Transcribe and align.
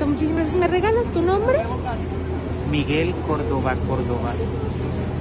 Muchísimas 0.00 0.42
gracias. 0.42 0.54
¿Me 0.60 0.68
regalas 0.68 1.04
tu 1.12 1.22
nombre? 1.22 1.58
Miguel 2.70 3.14
Córdoba 3.26 3.74
Córdoba. 3.88 4.32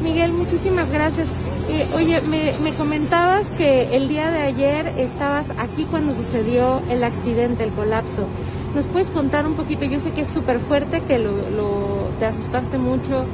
Miguel, 0.03 0.31
muchísimas 0.33 0.89
gracias. 0.91 1.27
Eh, 1.69 1.87
oye, 1.93 2.19
me, 2.21 2.53
me 2.63 2.73
comentabas 2.75 3.49
que 3.49 3.95
el 3.95 4.07
día 4.07 4.31
de 4.31 4.39
ayer 4.41 4.87
estabas 4.97 5.51
aquí 5.59 5.85
cuando 5.85 6.13
sucedió 6.13 6.81
el 6.89 7.03
accidente, 7.03 7.63
el 7.63 7.71
colapso. 7.71 8.25
¿Nos 8.73 8.85
puedes 8.85 9.11
contar 9.11 9.45
un 9.45 9.53
poquito? 9.53 9.85
Yo 9.85 9.99
sé 9.99 10.11
que 10.11 10.21
es 10.21 10.29
súper 10.29 10.59
fuerte, 10.59 11.01
que 11.01 11.19
lo, 11.19 11.31
lo- 11.55 12.09
te 12.19 12.25
asustaste 12.25 12.77
mucho. 12.77 13.25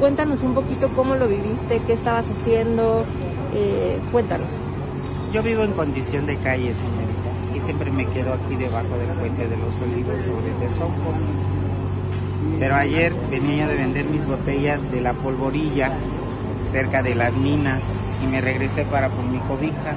Cuéntanos 0.00 0.42
un 0.42 0.54
poquito 0.54 0.88
cómo 0.96 1.16
lo 1.16 1.28
viviste, 1.28 1.80
qué 1.86 1.92
estabas 1.94 2.24
haciendo. 2.30 3.04
Eh, 3.54 3.98
cuéntanos. 4.12 4.60
Yo 5.32 5.42
vivo 5.42 5.62
en 5.64 5.72
condición 5.72 6.26
de 6.26 6.36
calle, 6.36 6.72
señorita, 6.74 7.30
y 7.54 7.60
siempre 7.60 7.90
me 7.90 8.06
quedo 8.06 8.32
aquí 8.34 8.56
debajo 8.56 8.96
del 8.98 9.08
puente 9.18 9.46
de 9.46 9.56
los 9.56 9.74
olivos 9.82 10.20
sobre 10.22 10.50
Tezonco. 10.60 11.12
Pero 12.58 12.74
ayer 12.76 13.12
venía 13.30 13.66
de 13.66 13.74
vender 13.74 14.04
mis 14.06 14.24
botellas 14.26 14.90
de 14.90 15.00
la 15.00 15.12
polvorilla 15.12 15.92
cerca 16.64 17.02
de 17.02 17.14
las 17.14 17.34
minas 17.34 17.92
y 18.22 18.26
me 18.26 18.40
regresé 18.40 18.84
para 18.84 19.08
por 19.08 19.24
mi 19.24 19.38
cobija. 19.38 19.94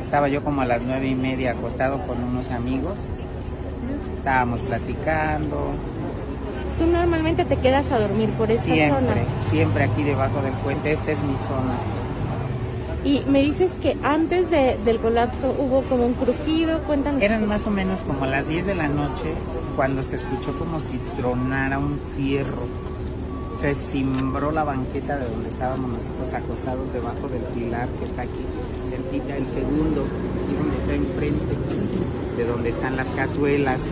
Estaba 0.00 0.28
yo 0.28 0.42
como 0.42 0.62
a 0.62 0.66
las 0.66 0.82
nueve 0.82 1.08
y 1.08 1.14
media 1.14 1.52
acostado 1.52 2.00
con 2.06 2.22
unos 2.22 2.50
amigos. 2.50 3.00
Estábamos 4.16 4.62
platicando, 4.62 5.72
Tú 6.78 6.86
normalmente 6.86 7.44
te 7.44 7.56
quedas 7.56 7.90
a 7.90 7.98
dormir 7.98 8.30
por 8.30 8.48
esta 8.52 8.62
siempre, 8.62 9.14
zona. 9.14 9.40
siempre 9.40 9.82
aquí 9.84 10.04
debajo 10.04 10.40
del 10.42 10.52
puente. 10.52 10.92
Esta 10.92 11.10
es 11.10 11.20
mi 11.22 11.36
zona. 11.36 11.74
Y 13.08 13.22
me 13.26 13.40
dices 13.42 13.72
que 13.80 13.96
antes 14.02 14.50
de- 14.50 14.76
del 14.84 14.98
colapso 14.98 15.54
hubo 15.58 15.80
como 15.84 16.04
un 16.04 16.12
crujido. 16.12 16.82
Cuéntanos. 16.82 17.22
Eran 17.22 17.48
más 17.48 17.66
o 17.66 17.70
menos 17.70 18.02
como 18.02 18.26
las 18.26 18.46
10 18.48 18.66
de 18.66 18.74
la 18.74 18.86
noche 18.88 19.32
cuando 19.76 20.02
se 20.02 20.16
escuchó 20.16 20.52
como 20.58 20.78
si 20.78 20.98
tronara 21.16 21.78
un 21.78 21.98
fierro. 22.14 22.66
Se 23.54 23.74
cimbró 23.74 24.50
la 24.52 24.62
banqueta 24.62 25.16
de 25.16 25.24
donde 25.26 25.48
estábamos 25.48 25.90
nosotros 25.90 26.34
acostados 26.34 26.92
debajo 26.92 27.28
del 27.28 27.40
pilar 27.54 27.88
que 27.98 28.04
está 28.04 28.22
aquí, 28.22 28.44
cerquita 28.90 29.36
el 29.36 29.46
segundo, 29.46 30.04
y 30.50 30.54
donde 30.54 30.76
está 30.76 30.92
enfrente, 30.92 31.54
de 32.36 32.44
donde 32.44 32.68
están 32.68 32.96
las 32.96 33.08
cazuelas. 33.12 33.86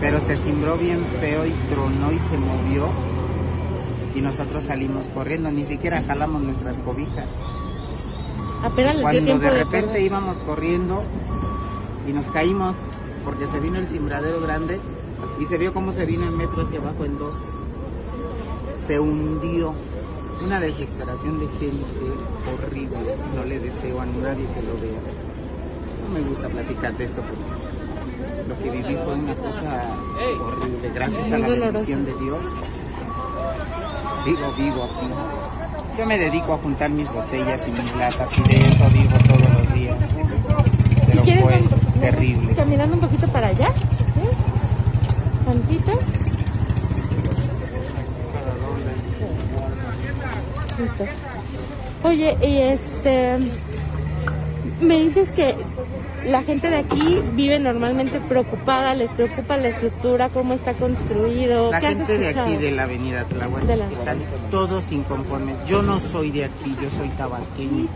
Pero 0.00 0.20
se 0.20 0.36
cimbró 0.36 0.76
bien 0.76 1.02
feo 1.20 1.46
y 1.46 1.52
tronó 1.70 2.12
y 2.12 2.18
se 2.18 2.36
movió. 2.36 2.88
Y 4.16 4.22
nosotros 4.22 4.64
salimos 4.64 5.06
corriendo, 5.08 5.50
ni 5.50 5.62
siquiera 5.62 6.02
jalamos 6.02 6.42
nuestras 6.42 6.78
cobijas. 6.78 7.38
Apenas 8.64 8.96
Cuando 8.96 9.38
de 9.38 9.50
repente 9.50 10.00
íbamos 10.00 10.40
corriendo 10.40 11.02
y 12.08 12.12
nos 12.12 12.26
caímos 12.28 12.76
porque 13.24 13.46
se 13.46 13.60
vino 13.60 13.78
el 13.78 13.86
cimbradero 13.86 14.40
grande 14.40 14.80
y 15.38 15.44
se 15.44 15.58
vio 15.58 15.74
cómo 15.74 15.92
se 15.92 16.06
vino 16.06 16.24
el 16.24 16.32
metro 16.32 16.62
hacia 16.62 16.78
abajo 16.78 17.04
en 17.04 17.18
dos. 17.18 17.34
Se 18.78 18.98
hundió. 18.98 19.74
Una 20.44 20.60
desesperación 20.60 21.38
de 21.38 21.46
gente 21.58 21.86
horrible. 22.52 23.16
No 23.34 23.44
le 23.44 23.58
deseo 23.58 24.00
a 24.00 24.06
nadie 24.06 24.46
que 24.54 24.62
lo 24.62 24.74
vea. 24.80 25.00
No 26.02 26.14
me 26.14 26.20
gusta 26.20 26.48
platicar 26.48 26.96
de 26.96 27.04
esto 27.04 27.22
porque 27.22 28.48
lo 28.48 28.58
que 28.58 28.70
viví 28.70 28.96
fue 28.96 29.14
una 29.14 29.34
cosa 29.34 29.96
horrible. 30.40 30.90
Gracias 30.94 31.32
a 31.32 31.38
la 31.38 31.48
bendición 31.48 32.04
de 32.04 32.14
Dios. 32.14 32.44
Sigo 34.24 34.52
vivo 34.56 34.84
aquí. 34.84 35.06
Yo 35.98 36.06
me 36.06 36.18
dedico 36.18 36.54
a 36.54 36.58
juntar 36.58 36.90
mis 36.90 37.10
botellas 37.10 37.66
y 37.68 37.72
mis 37.72 37.96
latas 37.96 38.38
y 38.38 38.42
de 38.42 38.56
eso 38.56 38.88
vivo 38.90 39.16
todos 39.26 39.50
los 39.50 39.74
días. 39.74 39.98
Pero 41.06 41.22
¿Quieres 41.22 41.42
fue 41.42 41.52
vamos 41.54 42.00
terrible. 42.00 42.54
Caminando 42.54 42.94
un 42.94 43.00
poquito 43.00 43.28
para 43.28 43.48
allá. 43.48 43.72
¿Ves? 44.16 44.36
Tantito. 45.44 45.92
Listo. 50.78 51.04
Oye, 52.02 52.36
y 52.42 52.58
este. 52.58 53.38
Me 54.80 54.98
dices 54.98 55.32
que 55.32 55.56
la 56.26 56.42
gente 56.42 56.70
de 56.70 56.76
aquí 56.76 57.22
vive 57.34 57.58
normalmente 57.58 58.20
preocupada, 58.20 58.94
les 58.94 59.10
preocupa 59.12 59.56
la 59.56 59.68
estructura, 59.68 60.28
cómo 60.28 60.54
está 60.54 60.74
construido. 60.74 61.70
La 61.70 61.80
¿Qué 61.80 61.86
has 61.86 61.96
gente 61.96 62.18
de 62.18 62.28
aquí 62.28 62.56
de 62.56 62.70
la 62.72 62.82
avenida 62.82 63.24
De 63.66 63.76
la- 63.76 63.90
están 63.90 64.18
todos 64.50 64.90
inconformes. 64.90 65.54
Yo 65.66 65.82
no 65.82 66.00
soy 66.00 66.30
de 66.32 66.46
aquí, 66.46 66.74
yo 66.82 66.90
soy 66.90 67.08
tabasqueño, 67.10 67.86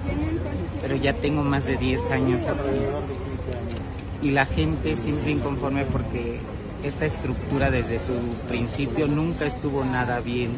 pero 0.80 0.94
ya 0.96 1.12
tengo 1.14 1.42
más 1.42 1.64
de 1.64 1.76
10 1.76 2.10
años 2.12 2.46
aquí. 2.46 2.80
Y 4.22 4.30
la 4.30 4.46
gente 4.46 4.94
siempre 4.94 5.32
inconforme 5.32 5.84
porque 5.86 6.38
esta 6.84 7.06
estructura 7.06 7.70
desde 7.70 7.98
su 7.98 8.12
principio 8.48 9.08
nunca 9.08 9.46
estuvo 9.46 9.84
nada 9.84 10.20
bien. 10.20 10.50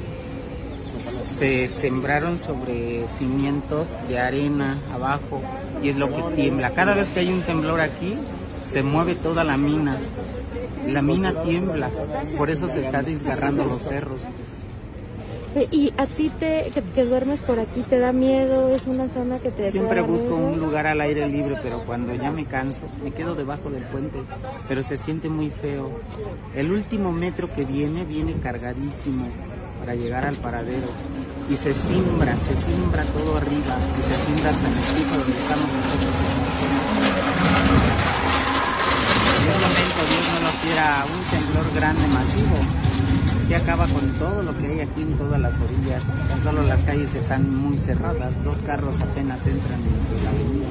Se 1.22 1.68
sembraron 1.68 2.38
sobre 2.38 3.06
cimientos 3.08 3.96
de 4.08 4.18
arena 4.18 4.78
abajo 4.92 5.40
y 5.82 5.88
es 5.88 5.96
lo 5.96 6.08
que 6.08 6.34
tiembla. 6.34 6.70
Cada 6.70 6.94
vez 6.94 7.10
que 7.10 7.20
hay 7.20 7.32
un 7.32 7.42
temblor 7.42 7.80
aquí, 7.80 8.16
se 8.64 8.82
mueve 8.82 9.14
toda 9.14 9.44
la 9.44 9.56
mina. 9.56 9.98
La 10.86 11.02
mina 11.02 11.40
tiembla, 11.42 11.90
por 12.36 12.50
eso 12.50 12.68
se 12.68 12.80
está 12.80 13.02
desgarrando 13.02 13.64
los 13.64 13.82
cerros. 13.82 14.26
¿Y 15.70 15.92
a 15.98 16.06
ti 16.06 16.30
te, 16.40 16.70
que, 16.72 16.82
que 16.82 17.04
duermes 17.04 17.42
por 17.42 17.58
aquí 17.60 17.82
te 17.82 17.98
da 17.98 18.12
miedo? 18.12 18.74
¿Es 18.74 18.86
una 18.86 19.08
zona 19.08 19.38
que 19.38 19.50
te 19.50 19.70
Siempre 19.70 20.00
busco 20.00 20.36
un 20.36 20.58
lugar 20.58 20.86
al 20.86 21.00
aire 21.02 21.28
libre, 21.28 21.56
pero 21.62 21.80
cuando 21.84 22.14
ya 22.14 22.30
me 22.30 22.46
canso, 22.46 22.82
me 23.04 23.10
quedo 23.12 23.34
debajo 23.34 23.68
del 23.68 23.82
puente, 23.84 24.18
pero 24.66 24.82
se 24.82 24.96
siente 24.96 25.28
muy 25.28 25.50
feo. 25.50 25.90
El 26.54 26.72
último 26.72 27.12
metro 27.12 27.54
que 27.54 27.64
viene, 27.66 28.04
viene 28.04 28.32
cargadísimo 28.40 29.28
para 29.82 29.96
llegar 29.96 30.24
al 30.24 30.36
paradero 30.36 30.86
y 31.50 31.56
se 31.56 31.74
simbra, 31.74 32.38
se 32.38 32.56
simbra 32.56 33.02
todo 33.06 33.36
arriba 33.36 33.76
y 33.98 34.02
se 34.08 34.16
simbra 34.16 34.50
hasta 34.50 34.68
en 34.68 34.74
el 34.78 34.84
piso 34.94 35.18
donde 35.18 35.36
estamos 35.36 35.66
nosotros. 35.74 36.14
En 39.42 39.48
un 39.50 39.60
momento, 39.60 40.00
Dios 40.08 40.24
no 40.30 40.38
lo 40.46 40.52
quiera, 40.62 41.04
un 41.04 41.24
temblor 41.36 41.74
grande, 41.74 42.06
masivo. 42.06 42.56
Se 43.48 43.56
acaba 43.56 43.86
con 43.88 44.08
todo 44.20 44.42
lo 44.44 44.56
que 44.56 44.68
hay 44.68 44.80
aquí 44.82 45.02
en 45.02 45.16
todas 45.16 45.40
las 45.40 45.54
orillas. 45.58 46.04
Tan 46.28 46.40
solo 46.40 46.62
las 46.62 46.84
calles 46.84 47.16
están 47.16 47.52
muy 47.52 47.76
cerradas, 47.76 48.40
dos 48.44 48.60
carros 48.60 49.00
apenas 49.00 49.44
entran 49.48 49.80
en 49.80 50.24
la 50.24 50.30
avenida. 50.30 50.68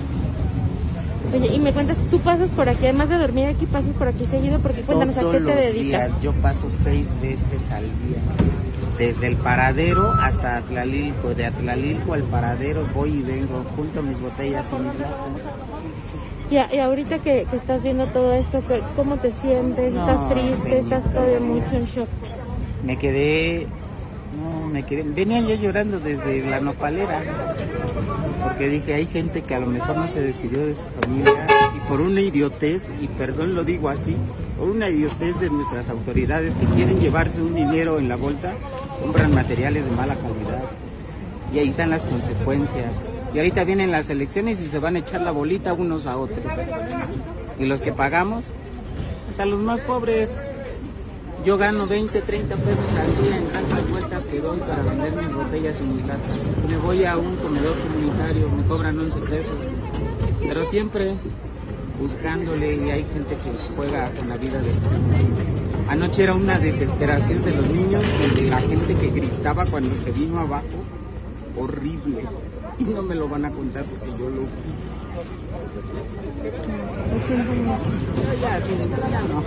Oye, 1.34 1.54
y 1.54 1.60
me 1.60 1.74
cuentas, 1.74 1.98
tú 2.10 2.20
pasas 2.22 2.50
por 2.52 2.70
aquí, 2.70 2.86
además 2.86 3.10
de 3.10 3.18
dormir 3.18 3.48
aquí, 3.48 3.66
pasas 3.66 3.94
por 3.94 4.08
aquí 4.08 4.26
seguido, 4.26 4.60
porque 4.60 4.84
cuéntanos, 4.84 5.18
¿a 5.18 5.20
Todos 5.20 5.34
qué 5.34 5.40
te 5.42 5.46
los 5.48 5.56
dedicas? 5.56 6.08
días, 6.08 6.22
yo 6.22 6.32
paso 6.34 6.68
seis 6.70 7.10
veces 7.22 7.70
al 7.72 7.84
día. 7.84 8.71
Desde 9.02 9.26
el 9.26 9.36
paradero 9.38 10.12
hasta 10.12 10.58
Atlalilco, 10.58 11.34
de 11.34 11.48
Atlalilco 11.48 12.14
al 12.14 12.22
paradero 12.22 12.86
voy 12.94 13.10
y 13.10 13.22
vengo, 13.24 13.64
junto 13.76 14.04
mis 14.04 14.22
botellas 14.22 14.72
y 14.72 14.76
mis 14.84 14.94
latas. 15.00 15.18
Y, 16.52 16.58
a- 16.58 16.72
y 16.72 16.78
ahorita 16.78 17.18
que, 17.18 17.48
que 17.50 17.56
estás 17.58 17.82
viendo 17.82 18.06
todo 18.06 18.32
esto, 18.34 18.62
¿qué- 18.68 18.84
¿cómo 18.96 19.18
te 19.18 19.34
sientes? 19.34 19.92
No, 19.92 20.02
¿Estás 20.08 20.30
triste? 20.30 20.62
señorita. 20.70 20.98
¿Estás 20.98 21.14
todavía 21.16 21.40
mucho 21.40 21.76
en 21.78 21.86
shock? 21.86 22.08
Me 22.86 22.98
quedé, 23.00 23.66
no, 24.40 24.68
me 24.68 24.84
quedé, 24.84 25.02
venía 25.02 25.40
yo 25.42 25.56
llorando 25.56 26.00
desde 26.00 26.48
la 26.48 26.60
nopalera, 26.60 27.22
porque 28.44 28.68
dije, 28.68 28.94
hay 28.94 29.08
gente 29.08 29.42
que 29.42 29.56
a 29.56 29.60
lo 29.60 29.66
mejor 29.66 29.98
no 29.98 30.08
se 30.08 30.22
despidió 30.22 30.64
de 30.64 30.76
su 30.76 30.86
familia 31.02 31.48
y 31.76 31.80
por 31.90 32.02
una 32.02 32.22
idiotez, 32.22 32.92
y 33.02 33.08
perdón 33.08 33.56
lo 33.56 33.64
digo 33.64 33.90
así, 33.90 34.16
por 34.62 34.70
una 34.70 34.90
idiotez 34.90 35.40
de 35.40 35.50
nuestras 35.50 35.90
autoridades 35.90 36.54
que 36.54 36.68
quieren 36.68 37.00
llevarse 37.00 37.42
un 37.42 37.56
dinero 37.56 37.98
en 37.98 38.08
la 38.08 38.16
bolsa, 38.16 38.54
compran 39.02 39.34
materiales 39.34 39.86
de 39.86 39.92
mala 39.92 40.14
calidad. 40.14 40.62
Y 41.52 41.58
ahí 41.58 41.70
están 41.70 41.90
las 41.90 42.06
consecuencias. 42.06 43.10
Y 43.34 43.40
ahorita 43.40 43.64
vienen 43.64 43.90
las 43.90 44.12
elecciones 44.12 44.62
y 44.62 44.66
se 44.66 44.78
van 44.78 44.98
a 44.98 45.00
echar 45.00 45.22
la 45.22 45.32
bolita 45.32 45.74
unos 45.74 46.06
a 46.06 46.16
otros. 46.16 46.46
Y 47.58 47.66
los 47.66 47.82
que 47.82 47.92
pagamos, 47.92 48.44
hasta 49.30 49.48
los 49.48 49.62
más 49.62 49.82
pobres. 49.82 50.40
Yo 51.44 51.58
gano 51.58 51.88
20, 51.88 52.22
30 52.22 52.56
pesos 52.58 52.86
al 53.00 53.24
día 53.24 53.38
en 53.38 53.48
tantas 53.48 53.90
vueltas 53.90 54.28
que 54.28 54.42
doy 54.42 54.60
para 54.60 54.84
vender 54.84 55.12
mis 55.24 55.34
botellas 55.34 55.82
y 55.82 55.84
mis 55.86 56.06
latas. 56.06 56.52
Me 56.70 56.78
voy 56.78 57.04
a 57.04 57.18
un 57.18 57.36
comedor 57.38 57.76
comunitario, 57.80 58.48
me 58.48 58.64
cobran 58.66 59.00
11 59.00 59.20
pesos. 59.22 59.58
Pero 60.40 60.66
siempre 60.66 61.16
buscándole 62.02 62.76
y 62.76 62.90
hay 62.90 63.06
gente 63.14 63.38
que 63.44 63.52
juega 63.76 64.10
con 64.12 64.30
la 64.30 64.38
vida 64.38 64.60
del 64.60 64.82
Señor. 64.82 65.02
Anoche 65.88 66.24
era 66.24 66.34
una 66.34 66.58
desesperación 66.58 67.44
de 67.44 67.52
los 67.52 67.70
niños 67.70 68.04
y 68.34 68.42
de 68.42 68.50
la 68.50 68.60
gente 68.60 68.96
que 68.96 69.12
gritaba 69.12 69.66
cuando 69.66 69.96
se 69.96 70.12
vino 70.12 70.40
abajo. 70.40 70.66
Horrible. 71.58 72.24
Y 72.80 72.84
no 72.86 73.04
me 73.04 73.14
lo 73.14 73.30
van 73.30 73.46
a 73.46 73.52
contar 73.52 73.84
porque 73.86 74.10
yo 74.18 74.30
lo 74.30 74.42
vi. 74.42 74.48
Lo 77.14 77.20
siento 77.20 77.52
mucho. 77.52 77.92
Ya, 78.42 78.60
sí, 78.62 78.72
ya 79.12 79.22
no. 79.22 79.44